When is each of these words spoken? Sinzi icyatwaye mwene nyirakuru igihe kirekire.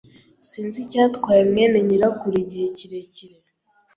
Sinzi 0.49 0.77
icyatwaye 0.85 1.41
mwene 1.51 1.77
nyirakuru 1.87 2.35
igihe 2.43 2.67
kirekire. 2.77 3.37